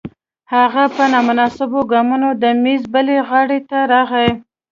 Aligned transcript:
هغه 0.53 0.83
په 0.95 1.03
نامناسبو 1.13 1.79
ګامونو 1.91 2.29
د 2.41 2.43
میز 2.63 2.83
بلې 2.93 3.17
غاړې 3.27 3.59
ته 3.69 3.79
راغی 3.93 4.29